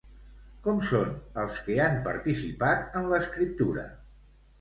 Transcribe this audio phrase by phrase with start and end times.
[0.67, 3.85] Com són els que han participat en l'escriptura?